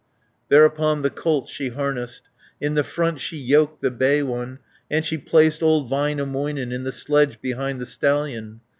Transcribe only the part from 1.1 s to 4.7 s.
colt she harnessed, In the front she yoked the bay one,